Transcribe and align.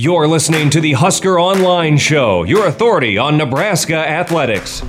You're 0.00 0.28
listening 0.28 0.70
to 0.70 0.80
the 0.80 0.92
Husker 0.92 1.40
Online 1.40 1.96
Show, 1.98 2.44
your 2.44 2.68
authority 2.68 3.18
on 3.18 3.36
Nebraska 3.36 3.96
athletics. 3.96 4.80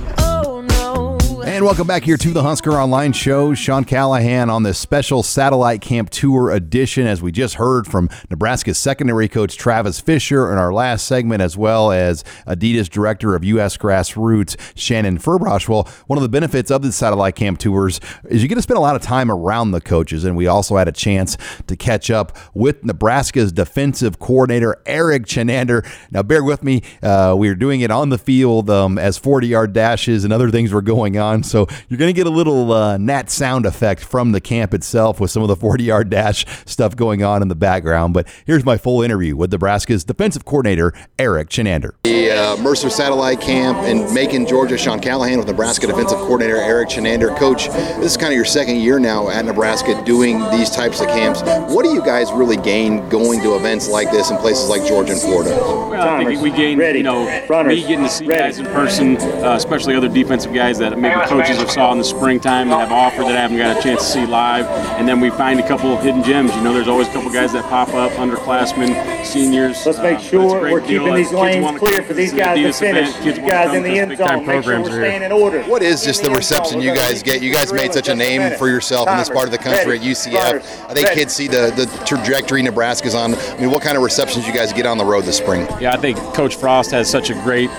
And 1.60 1.66
welcome 1.66 1.86
back 1.86 2.04
here 2.04 2.16
to 2.16 2.30
the 2.30 2.42
Husker 2.42 2.72
Online 2.72 3.12
Show. 3.12 3.52
Sean 3.52 3.84
Callahan 3.84 4.48
on 4.48 4.62
this 4.62 4.78
special 4.78 5.22
satellite 5.22 5.82
camp 5.82 6.08
tour 6.08 6.50
edition, 6.50 7.06
as 7.06 7.20
we 7.20 7.30
just 7.30 7.56
heard 7.56 7.86
from 7.86 8.08
Nebraska's 8.30 8.78
secondary 8.78 9.28
coach 9.28 9.58
Travis 9.58 10.00
Fisher 10.00 10.50
in 10.50 10.56
our 10.56 10.72
last 10.72 11.06
segment, 11.06 11.42
as 11.42 11.58
well 11.58 11.92
as 11.92 12.24
Adidas 12.46 12.88
director 12.88 13.34
of 13.34 13.44
U.S. 13.44 13.76
Grassroots 13.76 14.56
Shannon 14.74 15.18
Furbosh. 15.18 15.68
Well, 15.68 15.86
one 16.06 16.16
of 16.16 16.22
the 16.22 16.30
benefits 16.30 16.70
of 16.70 16.80
the 16.80 16.92
satellite 16.92 17.34
camp 17.34 17.58
tours 17.58 18.00
is 18.30 18.42
you 18.42 18.48
get 18.48 18.54
to 18.54 18.62
spend 18.62 18.78
a 18.78 18.80
lot 18.80 18.96
of 18.96 19.02
time 19.02 19.30
around 19.30 19.72
the 19.72 19.82
coaches, 19.82 20.24
and 20.24 20.38
we 20.38 20.46
also 20.46 20.78
had 20.78 20.88
a 20.88 20.92
chance 20.92 21.36
to 21.66 21.76
catch 21.76 22.10
up 22.10 22.38
with 22.54 22.86
Nebraska's 22.86 23.52
defensive 23.52 24.18
coordinator 24.18 24.80
Erik 24.86 25.26
Chinander. 25.26 25.86
Now, 26.10 26.22
bear 26.22 26.42
with 26.42 26.64
me, 26.64 26.82
uh, 27.02 27.34
we 27.36 27.48
were 27.48 27.54
doing 27.54 27.82
it 27.82 27.90
on 27.90 28.08
the 28.08 28.16
field 28.16 28.70
um, 28.70 28.96
as 28.96 29.18
40 29.18 29.46
yard 29.46 29.74
dashes 29.74 30.24
and 30.24 30.32
other 30.32 30.50
things 30.50 30.72
were 30.72 30.80
going 30.80 31.18
on. 31.18 31.42
So 31.50 31.66
you're 31.88 31.98
going 31.98 32.08
to 32.08 32.16
get 32.16 32.26
a 32.26 32.30
little 32.30 32.72
uh, 32.72 32.96
Nat 32.96 33.28
sound 33.30 33.66
effect 33.66 34.02
from 34.04 34.32
the 34.32 34.40
camp 34.40 34.72
itself 34.72 35.20
with 35.20 35.30
some 35.30 35.42
of 35.42 35.48
the 35.48 35.56
40 35.56 35.84
yard 35.84 36.08
dash 36.08 36.46
stuff 36.64 36.96
going 36.96 37.22
on 37.22 37.42
in 37.42 37.48
the 37.48 37.54
background. 37.54 38.14
But 38.14 38.28
here's 38.46 38.64
my 38.64 38.78
full 38.78 39.02
interview 39.02 39.36
with 39.36 39.50
Nebraska's 39.52 40.04
defensive 40.04 40.44
coordinator, 40.44 40.92
Erik 41.18 41.48
Chinander. 41.48 41.92
The 42.04 42.30
uh, 42.30 42.56
Mercer 42.58 42.88
Satellite 42.88 43.40
Camp 43.40 43.78
in 43.78 44.12
Macon, 44.14 44.46
Georgia. 44.46 44.78
Sean 44.78 45.00
Callahan 45.00 45.38
with 45.38 45.48
Nebraska 45.48 45.86
defensive 45.86 46.18
coordinator 46.18 46.56
Erik 46.56 46.88
Chinander. 46.88 47.36
Coach, 47.36 47.68
this 47.68 48.12
is 48.12 48.16
kind 48.16 48.32
of 48.32 48.36
your 48.36 48.44
second 48.44 48.76
year 48.76 48.98
now 48.98 49.28
at 49.28 49.44
Nebraska 49.44 50.00
doing 50.04 50.38
these 50.50 50.70
types 50.70 51.00
of 51.00 51.08
camps. 51.08 51.42
What 51.72 51.84
do 51.84 51.90
you 51.90 52.02
guys 52.04 52.30
really 52.32 52.56
gain 52.56 53.08
going 53.08 53.42
to 53.42 53.56
events 53.56 53.88
like 53.88 54.10
this 54.10 54.30
in 54.30 54.36
places 54.36 54.68
like 54.68 54.86
Georgia 54.86 55.12
and 55.12 55.20
Florida? 55.20 55.50
Well, 55.50 55.92
I 55.92 56.24
think 56.24 56.40
we 56.40 56.50
gained, 56.50 56.80
you 56.80 57.02
know, 57.02 57.24
me 57.24 57.80
getting 57.80 58.04
to 58.04 58.08
see 58.08 58.26
guys 58.26 58.58
in 58.58 58.66
person, 58.66 59.16
uh, 59.18 59.54
especially 59.56 59.94
other 59.94 60.08
defensive 60.08 60.54
guys 60.54 60.78
that 60.78 60.98
maybe 60.98 61.20
coaches 61.40 61.58
have 61.58 61.70
saw 61.70 61.92
in 61.92 61.98
the 61.98 62.04
springtime 62.04 62.68
that 62.68 62.78
have 62.80 62.92
offered 62.92 63.24
that 63.24 63.36
I 63.36 63.40
haven't 63.40 63.58
got 63.58 63.78
a 63.78 63.82
chance 63.82 64.02
to 64.04 64.08
see 64.12 64.26
live. 64.26 64.66
And 64.98 65.06
then 65.08 65.20
we 65.20 65.30
find 65.30 65.58
a 65.60 65.66
couple 65.66 65.92
of 65.96 66.02
hidden 66.02 66.22
gems. 66.22 66.54
You 66.54 66.62
know, 66.62 66.72
there's 66.72 66.88
always 66.88 67.08
a 67.08 67.12
couple 67.12 67.30
guys 67.30 67.52
that 67.52 67.64
pop 67.64 67.88
up, 67.94 68.12
underclassmen, 68.12 69.24
seniors. 69.24 69.84
Let's 69.86 69.98
make 69.98 70.18
Uh, 70.18 70.20
sure 70.20 70.44
it's 70.44 70.54
a 70.54 70.58
great 70.60 70.72
we're 70.72 70.80
keeping 70.80 71.08
Uh, 71.12 71.16
these 71.16 71.28
kids 71.28 71.40
lanes 71.40 71.78
clear 71.78 72.02
for 72.02 72.14
these 72.14 72.32
guys 72.32 72.56
to 72.56 72.72
finish. 72.72 73.08
event. 73.10 73.24
Kids 73.24 73.38
You 73.38 73.46
guys 73.46 73.74
in 73.74 73.82
the 73.82 73.98
end 73.98 74.16
zone, 74.16 74.46
make 74.46 74.64
sure 74.64 74.80
we're 74.80 74.86
are 74.86 74.90
here. 74.90 75.00
staying 75.08 75.22
in 75.22 75.32
order. 75.32 75.62
What 75.62 75.82
is 75.82 76.04
just 76.04 76.22
the 76.22 76.30
reception 76.30 76.80
you 76.80 76.94
guys 76.94 77.22
get? 77.22 77.42
You 77.42 77.52
guys 77.52 77.72
made 77.72 77.92
such 77.92 78.08
a 78.08 78.14
name 78.14 78.56
for 78.58 78.68
yourself 78.68 79.08
in 79.08 79.16
this 79.18 79.28
part 79.30 79.44
of 79.46 79.50
the 79.52 79.58
country 79.58 79.96
at 79.98 80.02
UCF. 80.04 80.62
I 80.88 80.94
think 80.94 81.08
kids 81.10 81.32
see 81.34 81.48
the, 81.48 81.72
the 81.76 81.86
trajectory 82.04 82.62
Nebraska's 82.62 83.14
on. 83.14 83.34
I 83.34 83.56
mean, 83.60 83.70
what 83.70 83.82
kind 83.82 83.96
of 83.96 84.02
receptions 84.02 84.46
you 84.46 84.52
guys 84.52 84.72
get 84.72 84.86
on 84.86 84.98
the 84.98 85.04
road 85.04 85.24
this 85.24 85.36
spring? 85.38 85.66
Yeah, 85.80 85.92
I 85.92 85.96
think 85.96 86.18
Coach 86.34 86.56
Frost 86.56 86.90
has 86.90 87.08
such 87.08 87.30
a 87.30 87.34
great, 87.34 87.70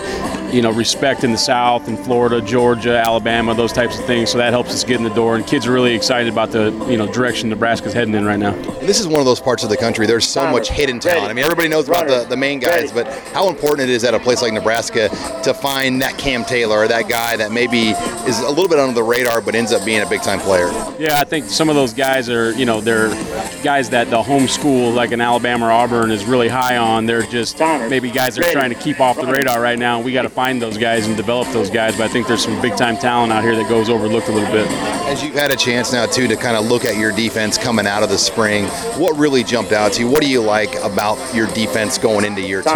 you 0.52 0.62
know, 0.62 0.72
respect 0.72 1.24
in 1.24 1.32
the 1.32 1.38
South, 1.38 1.88
and 1.88 1.98
Florida, 2.00 2.42
Georgia, 2.42 2.98
Alabama, 2.98 3.54
those 3.54 3.74
types 3.74 3.98
of 4.00 4.06
things. 4.06 4.30
So 4.32 4.38
that 4.38 4.52
helps 4.52 4.72
us 4.72 4.84
get 4.84 4.98
in 4.98 5.04
the 5.04 5.14
door, 5.14 5.36
and 5.36 5.46
kids 5.46 5.68
are 5.68 5.72
really 5.72 5.94
excited 5.94 6.32
about 6.32 6.52
the, 6.52 6.72
you 6.90 6.98
know, 6.98 7.12
direction 7.12 7.50
Nebraska's 7.50 7.94
heading 7.94 8.14
in 8.14 8.26
right 8.26 8.40
now. 8.40 8.52
This 8.82 9.00
is 9.00 9.08
one 9.08 9.20
of 9.20 9.26
those 9.26 9.40
parts 9.40 9.64
of 9.64 9.70
the 9.70 9.78
country. 9.78 10.06
There's 10.06 10.28
so 10.28 10.50
much 10.50 10.70
hidden 10.70 11.00
talent. 11.00 11.30
I 11.30 11.34
mean, 11.34 11.44
everybody 11.44 11.68
knows 11.68 11.88
about 11.88 12.08
the, 12.08 12.26
the 12.28 12.38
main 12.38 12.60
guys, 12.60 12.92
but 12.92 13.08
how 13.34 13.50
important 13.50 13.90
it 13.90 13.94
is 13.94 14.04
at 14.04 14.14
a 14.14 14.20
place 14.20 14.42
like 14.42 14.54
Nebraska 14.54 15.10
to 15.44 15.54
find 15.54 16.02
that 16.02 16.18
Cam 16.18 16.44
Taylor 16.44 16.80
or 16.80 16.88
that 16.88 17.08
guy 17.08 17.38
that 17.38 17.52
maybe 17.52 17.90
is 18.28 18.40
a 18.40 18.50
little 18.50 18.68
bit 18.68 18.80
under 18.80 18.94
the 18.94 19.04
radar 19.04 19.42
but 19.42 19.56
ends 19.56 19.72
up 19.72 19.86
being 19.86 20.02
a 20.02 20.10
big 20.10 20.22
time 20.22 20.40
player. 20.40 20.68
Yeah, 21.00 21.20
I 21.20 21.24
think 21.24 21.46
some 21.46 21.70
of 21.70 21.76
those 21.76 21.94
guys 21.94 22.30
are, 22.30 22.52
you 22.52 22.66
know, 22.66 22.82
they're 22.82 23.10
guys 23.64 23.90
that 23.92 24.10
the 24.10 24.22
home 24.22 24.48
school, 24.48 24.92
like 24.92 25.12
in 25.12 25.22
Alabama 25.22 25.68
or 25.68 25.72
Auburn, 25.72 26.12
is 26.12 26.26
really 26.26 26.48
high 26.48 26.78
on. 26.78 27.06
They're 27.06 27.22
just 27.24 27.60
maybe 27.60 28.12
guys 28.12 28.36
that 28.36 28.48
are 28.48 28.52
trying 28.52 28.70
to 28.70 28.80
keep 28.80 29.00
off 29.00 29.18
the 29.18 29.28
radar 29.28 29.62
right 29.62 29.80
now. 29.80 30.02
We 30.02 30.12
got 30.12 30.24
to 30.24 30.30
find 30.42 30.60
those 30.60 30.76
guys 30.76 31.06
and 31.06 31.16
develop 31.16 31.48
those 31.50 31.70
guys. 31.70 31.96
But 31.96 32.06
I 32.06 32.08
think 32.08 32.26
there's 32.26 32.44
some 32.44 32.60
big 32.64 32.76
time 32.76 32.98
talent 32.98 33.32
out 33.32 33.44
here 33.44 33.56
that 33.56 33.70
goes 33.70 33.92
overlooked 33.92 34.28
a 34.28 34.32
little 34.32 34.52
bit. 34.52 34.66
As 35.06 35.24
you've 35.24 35.36
had 35.36 35.52
a 35.52 35.56
chance 35.56 35.94
now 35.94 36.08
too 36.08 36.28
to 36.28 36.36
kind 36.36 36.58
of 36.58 36.66
look 36.66 36.84
at 36.84 36.98
your 36.98 37.12
defense 37.12 37.60
coming 37.60 37.86
out 37.86 38.02
of 38.02 38.10
the 38.10 38.18
spring, 38.18 38.66
what 38.98 39.16
really 39.20 39.44
jumped 39.44 39.72
out 39.72 39.94
to 39.94 40.02
you? 40.02 40.10
What 40.10 40.20
do 40.24 40.28
you 40.28 40.42
like 40.42 40.74
about 40.78 41.20
your 41.36 41.46
defense 41.54 42.00
going 42.00 42.26
into 42.26 42.42
year 42.42 42.64
two? 42.64 42.70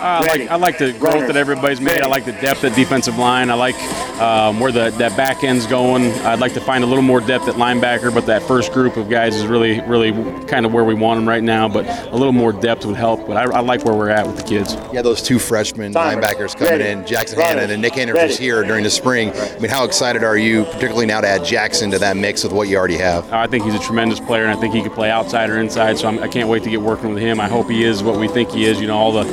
Uh, 0.00 0.02
I 0.02 0.20
like 0.26 0.50
I 0.50 0.56
like 0.56 0.78
the 0.78 0.92
growth 0.94 1.26
that 1.26 1.36
everybody's 1.36 1.80
made. 1.80 2.00
I 2.00 2.06
like 2.06 2.24
the 2.24 2.32
depth 2.32 2.64
at 2.64 2.74
defensive 2.74 3.18
line. 3.18 3.50
I 3.50 3.54
like 3.54 3.74
um, 4.18 4.58
where 4.58 4.72
the 4.72 4.88
that 4.96 5.14
back 5.14 5.44
end's 5.44 5.66
going. 5.66 6.10
I'd 6.24 6.40
like 6.40 6.54
to 6.54 6.60
find 6.60 6.82
a 6.82 6.86
little 6.86 7.02
more 7.02 7.20
depth 7.20 7.48
at 7.48 7.56
linebacker, 7.56 8.12
but 8.12 8.24
that 8.24 8.42
first 8.42 8.72
group 8.72 8.96
of 8.96 9.10
guys 9.10 9.36
is 9.36 9.46
really 9.46 9.80
really 9.82 10.12
kind 10.46 10.64
of 10.64 10.72
where 10.72 10.84
we 10.84 10.94
want 10.94 11.18
them 11.18 11.28
right 11.28 11.42
now. 11.42 11.68
But 11.68 11.86
a 12.08 12.16
little 12.16 12.32
more 12.32 12.50
depth 12.50 12.86
would 12.86 12.96
help. 12.96 13.26
But 13.26 13.36
I, 13.36 13.58
I 13.58 13.60
like 13.60 13.84
where 13.84 13.94
we're 13.94 14.08
at 14.08 14.26
with 14.26 14.38
the 14.38 14.42
kids. 14.42 14.74
Yeah, 14.90 15.02
those 15.02 15.20
two 15.20 15.38
freshman 15.38 15.92
linebackers 15.92 16.56
coming 16.56 16.80
in, 16.80 17.06
Jackson 17.06 17.38
Hannah 17.38 17.70
and 17.70 17.82
Nick 17.82 17.98
Anders 17.98 18.22
was 18.22 18.38
here 18.38 18.62
during 18.62 18.84
the 18.84 18.90
spring. 18.90 19.32
I 19.34 19.58
mean, 19.58 19.70
how 19.70 19.84
excited 19.84 20.24
are 20.24 20.38
you, 20.38 20.64
particularly 20.64 21.06
now 21.06 21.20
to 21.20 21.28
add 21.28 21.44
Jackson 21.44 21.90
to 21.90 21.98
that 21.98 22.16
mix 22.16 22.42
with 22.42 22.54
what 22.54 22.68
you 22.68 22.78
already 22.78 22.96
have? 22.96 23.30
I 23.30 23.46
think 23.46 23.64
he's 23.64 23.74
a 23.74 23.78
tremendous 23.78 24.18
player, 24.18 24.44
and 24.44 24.56
I 24.56 24.58
think 24.58 24.74
he 24.74 24.82
could 24.82 24.92
play 24.92 25.10
outside 25.10 25.50
or 25.50 25.58
inside. 25.58 25.98
So 25.98 26.08
I'm, 26.08 26.18
I 26.20 26.28
can't 26.28 26.48
wait 26.48 26.62
to 26.62 26.70
get 26.70 26.80
working 26.80 27.12
with 27.12 27.22
him. 27.22 27.38
I 27.38 27.48
hope 27.48 27.68
he 27.68 27.84
is 27.84 28.02
what 28.02 28.18
we 28.18 28.28
think 28.28 28.50
he 28.50 28.64
is. 28.64 28.80
You 28.80 28.86
know, 28.86 28.96
all 28.96 29.12
the 29.12 29.24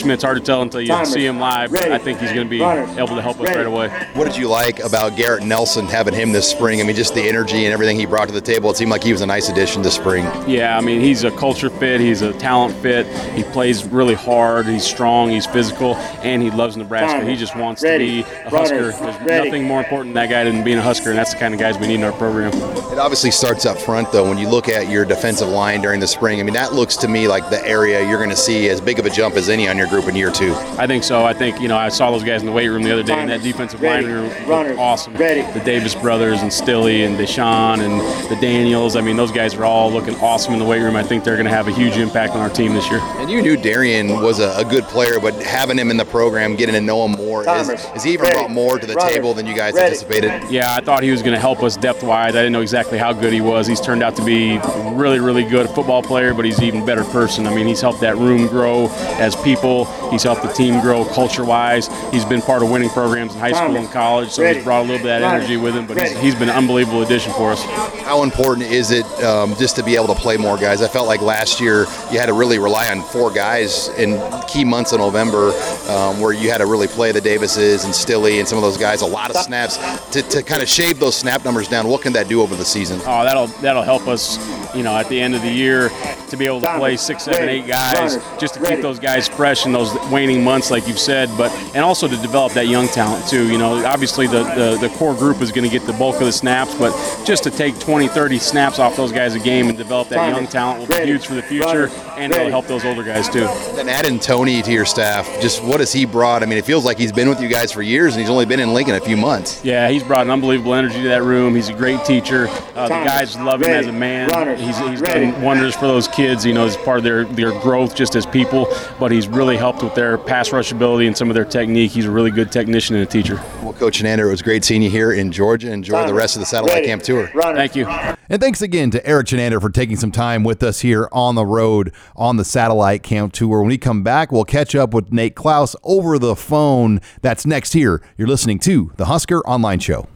freshmen, 0.00 0.14
it's 0.14 0.24
hard 0.24 0.38
to 0.38 0.42
tell 0.42 0.62
until 0.62 0.80
you 0.80 0.88
Timer. 0.88 1.04
see 1.04 1.26
him 1.26 1.38
live. 1.38 1.70
But 1.70 1.92
I 1.92 1.98
think 1.98 2.18
he's 2.20 2.32
going 2.32 2.46
to 2.46 2.50
be 2.50 2.62
able 2.62 3.16
to 3.16 3.22
help 3.22 3.40
us 3.40 3.48
right 3.48 3.66
away. 3.66 3.88
What 4.14 4.24
did 4.24 4.36
you 4.36 4.48
like 4.48 4.80
about 4.80 5.16
Garrett 5.16 5.44
Nelson 5.44 5.86
having 5.86 6.14
him 6.14 6.32
this 6.32 6.48
spring? 6.48 6.80
I 6.80 6.84
mean, 6.84 6.96
just 6.96 7.14
the 7.14 7.22
energy 7.22 7.64
and 7.64 7.72
everything 7.72 7.98
he 7.98 8.06
brought 8.06 8.28
to 8.28 8.34
the 8.34 8.40
table. 8.40 8.70
It 8.70 8.76
seemed 8.76 8.90
like 8.90 9.02
he 9.02 9.12
was 9.12 9.20
a 9.20 9.26
nice 9.26 9.48
addition 9.48 9.82
this 9.82 9.94
spring. 9.94 10.24
Yeah, 10.48 10.76
I 10.76 10.80
mean, 10.80 11.00
he's 11.00 11.24
a 11.24 11.30
culture 11.30 11.70
fit. 11.70 12.00
He's 12.00 12.22
a 12.22 12.32
talent 12.32 12.74
fit. 12.76 13.06
He 13.34 13.42
plays 13.42 13.84
really 13.84 14.14
hard. 14.14 14.66
He's 14.66 14.84
strong. 14.84 15.30
He's 15.30 15.46
physical, 15.46 15.96
and 16.22 16.42
he 16.42 16.50
loves 16.50 16.76
Nebraska. 16.76 17.28
He 17.28 17.36
just 17.36 17.56
wants 17.56 17.82
to 17.82 17.98
be 17.98 18.20
a 18.20 18.50
Husker. 18.50 18.92
There's 18.92 19.00
nothing 19.20 19.64
more 19.64 19.80
important 19.80 20.14
than 20.14 20.28
that 20.28 20.30
guy 20.30 20.44
than 20.44 20.64
being 20.64 20.78
a 20.78 20.82
Husker, 20.82 21.10
and 21.10 21.18
that's 21.18 21.32
the 21.32 21.40
kind 21.40 21.54
of 21.54 21.60
guys 21.60 21.78
we 21.78 21.86
need 21.86 21.96
in 21.96 22.04
our 22.04 22.12
program. 22.12 22.52
It 22.92 22.98
obviously 22.98 23.30
starts 23.30 23.66
up 23.66 23.78
front, 23.78 24.12
though. 24.12 24.28
When 24.28 24.38
you 24.38 24.48
look 24.48 24.68
at 24.68 24.88
your 24.88 25.04
defensive 25.04 25.48
line 25.48 25.80
during 25.80 26.00
the 26.00 26.06
spring, 26.06 26.40
I 26.40 26.42
mean, 26.42 26.54
that 26.54 26.72
looks 26.72 26.96
to 26.98 27.08
me 27.08 27.28
like 27.28 27.48
the 27.50 27.64
area 27.66 28.06
you're 28.06 28.18
going 28.18 28.30
to 28.30 28.36
see 28.36 28.68
as 28.68 28.80
big 28.80 28.98
of 28.98 29.06
a 29.06 29.10
jump 29.10 29.36
as 29.36 29.48
any 29.48 29.68
on 29.68 29.76
your 29.76 29.86
group 29.90 30.08
in 30.08 30.16
year 30.16 30.30
two. 30.30 30.54
I 30.78 30.86
think 30.86 31.04
so. 31.04 31.24
I 31.24 31.34
think 31.34 31.60
you 31.60 31.68
know 31.68 31.76
I 31.76 31.88
saw 31.90 32.10
those 32.10 32.24
guys 32.24 32.40
in 32.40 32.46
the 32.46 32.52
weight 32.52 32.68
room 32.68 32.82
the 32.82 32.92
other 32.92 33.02
day, 33.02 33.14
and 33.14 33.28
that 33.28 33.42
defensive 33.42 33.82
line 33.82 34.06
room 34.06 34.28
looked 34.48 34.78
awesome. 34.78 35.12
The 35.14 35.62
Davis 35.64 35.94
brothers 35.94 36.40
and 36.40 36.52
Stille 36.52 36.86
and 37.04 37.16
Deshaun 37.18 37.80
and 37.80 38.00
the 38.30 38.40
Daniels. 38.40 38.96
I 38.96 39.00
mean, 39.00 39.16
those 39.16 39.32
guys 39.32 39.54
are 39.54 39.64
all 39.64 39.90
looking 39.90 40.14
awesome 40.16 40.54
in 40.54 40.58
the 40.58 40.64
weight 40.64 40.80
room. 40.80 40.96
I 40.96 41.02
think 41.02 41.24
they're 41.24 41.36
going 41.36 41.46
to 41.46 41.52
have 41.52 41.68
a 41.68 41.72
huge 41.72 41.96
impact 41.96 42.32
on 42.32 42.40
our 42.40 42.48
team 42.48 42.74
this 42.74 42.88
year. 42.90 43.00
And 43.00 43.30
you 43.30 43.42
knew 43.42 43.56
Darrion 43.56 44.22
was 44.22 44.38
a, 44.38 44.54
a 44.56 44.64
good 44.64 44.84
player, 44.84 45.20
but 45.20 45.34
having 45.42 45.76
him 45.76 45.90
in 45.90 45.96
the 45.96 46.04
program, 46.04 46.56
getting 46.56 46.74
to 46.74 46.80
know 46.80 47.04
him 47.04 47.12
more, 47.12 47.48
is, 47.48 47.68
is 47.96 48.02
he 48.04 48.12
even 48.12 48.30
brought 48.30 48.50
more 48.50 48.78
to 48.78 48.86
the 48.86 48.94
table 48.94 49.34
than 49.34 49.46
you 49.46 49.54
guys 49.54 49.76
anticipated? 49.76 50.50
Yeah, 50.50 50.74
I 50.74 50.80
thought 50.80 51.02
he 51.02 51.10
was 51.10 51.22
going 51.22 51.34
to 51.34 51.40
help 51.40 51.62
us 51.62 51.76
depth 51.76 52.02
wise. 52.02 52.34
I 52.34 52.38
didn't 52.38 52.52
know 52.52 52.62
exactly 52.62 52.98
how 52.98 53.12
good 53.12 53.32
he 53.32 53.40
was. 53.40 53.66
He's 53.66 53.80
turned 53.80 54.02
out 54.02 54.16
to 54.16 54.24
be 54.24 54.58
really, 54.92 55.20
really 55.20 55.44
good 55.44 55.68
football 55.70 56.02
player, 56.02 56.32
but 56.34 56.44
he's 56.44 56.58
an 56.58 56.64
even 56.64 56.86
better 56.86 57.04
person. 57.04 57.46
I 57.46 57.54
mean, 57.54 57.66
he's 57.66 57.80
helped 57.80 58.00
that 58.00 58.16
room 58.16 58.46
grow 58.46 58.88
as 59.18 59.36
people. 59.36 59.79
He's 60.10 60.22
helped 60.22 60.42
the 60.42 60.52
team 60.52 60.80
grow 60.80 61.04
culture 61.04 61.44
wise. 61.44 61.88
He's 62.10 62.24
been 62.24 62.42
part 62.42 62.62
of 62.62 62.70
winning 62.70 62.90
programs 62.90 63.34
in 63.34 63.40
high 63.40 63.52
school 63.52 63.76
and 63.76 63.88
college, 63.90 64.30
so 64.30 64.44
he's 64.44 64.64
brought 64.64 64.80
a 64.80 64.88
little 64.88 64.98
bit 65.04 65.14
of 65.14 65.20
that 65.20 65.34
energy 65.34 65.56
with 65.56 65.76
him. 65.76 65.86
But 65.86 66.00
he's, 66.00 66.18
he's 66.18 66.34
been 66.34 66.48
an 66.48 66.56
unbelievable 66.56 67.02
addition 67.02 67.32
for 67.34 67.52
us. 67.52 67.62
How 68.02 68.22
important 68.22 68.66
is 68.66 68.90
it 68.90 69.06
um, 69.22 69.54
just 69.56 69.76
to 69.76 69.84
be 69.84 69.94
able 69.94 70.08
to 70.08 70.14
play 70.14 70.36
more 70.36 70.56
guys? 70.56 70.82
I 70.82 70.88
felt 70.88 71.06
like 71.06 71.22
last 71.22 71.60
year 71.60 71.82
you 72.10 72.18
had 72.18 72.26
to 72.26 72.32
really 72.32 72.58
rely 72.58 72.88
on 72.88 73.02
four 73.02 73.30
guys 73.30 73.88
in 73.90 74.20
key 74.48 74.64
months 74.64 74.92
of 74.92 74.98
November 74.98 75.52
um, 75.88 76.20
where 76.20 76.32
you 76.32 76.50
had 76.50 76.58
to 76.58 76.66
really 76.66 76.88
play 76.88 77.12
the 77.12 77.20
Davises 77.20 77.84
and 77.84 77.94
Stille 77.94 78.26
and 78.26 78.48
some 78.48 78.58
of 78.58 78.62
those 78.62 78.76
guys 78.76 79.02
a 79.02 79.06
lot 79.06 79.30
of 79.30 79.36
snaps 79.36 79.76
to, 80.10 80.22
to 80.22 80.42
kind 80.42 80.60
of 80.60 80.68
shave 80.68 80.98
those 80.98 81.16
snap 81.16 81.44
numbers 81.44 81.68
down. 81.68 81.86
What 81.86 82.02
can 82.02 82.12
that 82.14 82.28
do 82.28 82.42
over 82.42 82.56
the 82.56 82.64
season? 82.64 83.00
Oh, 83.04 83.22
that'll 83.22 83.46
that'll 83.62 83.82
help 83.82 84.08
us. 84.08 84.38
You 84.74 84.84
know, 84.84 84.96
at 84.96 85.08
the 85.08 85.20
the 85.20 85.24
end 85.24 85.34
of 85.34 85.42
the 85.42 85.52
year 85.52 85.90
to 86.30 86.36
be 86.36 86.46
able 86.46 86.60
to 86.62 86.78
play 86.78 86.96
six, 86.96 87.24
seven, 87.24 87.48
eight 87.48 87.66
guys, 87.66 88.16
just 88.38 88.54
to 88.54 88.60
keep 88.60 88.80
those 88.80 88.98
guys 88.98 89.28
fresh 89.28 89.66
in 89.70 89.72
those 89.72 89.94
waning 90.10 90.42
months, 90.42 90.70
like 90.70 90.86
you've 90.88 90.98
said, 90.98 91.30
but 91.38 91.50
and 91.74 91.84
also 91.84 92.08
to 92.08 92.16
develop 92.16 92.52
that 92.52 92.66
young 92.66 92.88
talent 92.88 93.26
too. 93.28 93.50
You 93.50 93.58
know, 93.58 93.84
obviously 93.86 94.26
the, 94.26 94.42
the, 94.42 94.88
the 94.88 94.94
core 94.96 95.14
group 95.14 95.40
is 95.40 95.52
going 95.52 95.68
to 95.68 95.70
get 95.70 95.86
the 95.86 95.92
bulk 95.92 96.16
of 96.16 96.26
the 96.26 96.32
snaps, 96.32 96.74
but 96.74 96.92
just 97.24 97.44
to 97.44 97.50
take 97.50 97.78
20, 97.78 98.08
30 98.08 98.38
snaps 98.38 98.78
off 98.78 98.96
those 98.96 99.12
guys 99.12 99.34
a 99.34 99.38
game 99.38 99.68
and 99.68 99.78
develop 99.78 100.08
that 100.08 100.34
young 100.34 100.46
talent 100.46 100.80
will 100.80 100.86
be 100.86 101.04
huge 101.04 101.26
for 101.26 101.34
the 101.34 101.42
future, 101.42 101.88
and 102.16 102.32
it'll 102.32 102.50
help 102.50 102.66
those 102.66 102.84
older 102.84 103.02
guys 103.02 103.28
too. 103.28 103.44
And 103.78 103.88
adding 103.88 104.18
Tony 104.18 104.62
to 104.62 104.72
your 104.72 104.84
staff, 104.84 105.26
just 105.40 105.62
what 105.62 105.80
has 105.80 105.92
he 105.92 106.04
brought? 106.04 106.42
I 106.42 106.46
mean, 106.46 106.58
it 106.58 106.64
feels 106.64 106.84
like 106.84 106.98
he's 106.98 107.12
been 107.12 107.28
with 107.28 107.40
you 107.40 107.48
guys 107.48 107.70
for 107.72 107.82
years, 107.82 108.14
and 108.14 108.20
he's 108.20 108.30
only 108.30 108.46
been 108.46 108.60
in 108.60 108.74
Lincoln 108.74 108.94
a 108.96 109.00
few 109.00 109.16
months. 109.16 109.64
Yeah, 109.64 109.88
he's 109.88 110.02
brought 110.02 110.26
an 110.26 110.30
unbelievable 110.30 110.74
energy 110.74 111.02
to 111.02 111.08
that 111.08 111.22
room. 111.22 111.54
He's 111.54 111.68
a 111.68 111.74
great 111.74 112.04
teacher. 112.04 112.48
Uh, 112.74 112.88
the 112.88 113.04
guys 113.04 113.38
love 113.38 113.62
him 113.62 113.70
as 113.70 113.86
a 113.86 113.92
man. 113.92 114.58
He's, 114.58 114.78
he's 114.78 115.02
done 115.02 115.40
wonders 115.42 115.74
for 115.74 115.86
those 115.86 116.08
kids, 116.08 116.44
you 116.44 116.52
know, 116.54 116.66
as 116.66 116.76
part 116.76 116.98
of 116.98 117.04
their, 117.04 117.24
their 117.24 117.52
growth 117.60 117.94
just 117.94 118.16
as 118.16 118.26
people, 118.26 118.66
but 118.98 119.10
he's 119.12 119.28
really 119.28 119.56
helped 119.60 119.82
with 119.82 119.94
their 119.94 120.16
pass 120.16 120.52
rush 120.52 120.72
ability 120.72 121.06
and 121.06 121.16
some 121.16 121.28
of 121.28 121.34
their 121.34 121.44
technique. 121.44 121.90
He's 121.92 122.06
a 122.06 122.10
really 122.10 122.30
good 122.30 122.50
technician 122.50 122.96
and 122.96 123.06
a 123.06 123.06
teacher. 123.06 123.36
Well, 123.62 123.74
Coach 123.74 124.00
Chinander, 124.02 124.26
it 124.26 124.30
was 124.30 124.40
great 124.42 124.64
seeing 124.64 124.82
you 124.82 124.90
here 124.90 125.12
in 125.12 125.30
Georgia. 125.30 125.70
Enjoy 125.70 126.06
the 126.06 126.14
rest 126.14 126.34
of 126.34 126.40
the 126.40 126.46
satellite 126.46 126.84
camp 126.84 127.02
tour. 127.02 127.28
Thank 127.34 127.76
you. 127.76 127.86
And 127.86 128.40
thanks 128.40 128.62
again 128.62 128.90
to 128.92 129.06
Erik 129.06 129.26
Chinander 129.26 129.60
for 129.60 129.70
taking 129.70 129.96
some 129.96 130.10
time 130.10 130.44
with 130.44 130.62
us 130.62 130.80
here 130.80 131.08
on 131.12 131.34
the 131.34 131.44
road 131.44 131.92
on 132.16 132.36
the 132.36 132.44
satellite 132.44 133.02
camp 133.02 133.32
tour. 133.32 133.60
When 133.60 133.68
we 133.68 133.78
come 133.78 134.02
back, 134.02 134.32
we'll 134.32 134.44
catch 134.44 134.74
up 134.74 134.94
with 134.94 135.12
Nate 135.12 135.34
Klaus 135.34 135.76
over 135.84 136.18
the 136.18 136.34
phone. 136.34 137.00
That's 137.20 137.44
next 137.44 137.74
here. 137.74 138.02
You're 138.16 138.28
listening 138.28 138.60
to 138.60 138.92
the 138.96 139.06
Husker 139.06 139.40
Online 139.40 139.78
Show. 139.78 140.08